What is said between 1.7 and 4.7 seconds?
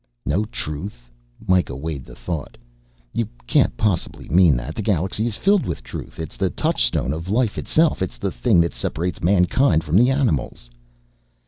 weighed the thought. "You can't possibly mean